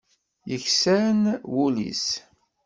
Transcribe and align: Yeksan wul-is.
Yeksan 0.49 1.21
wul-is. 1.53 2.05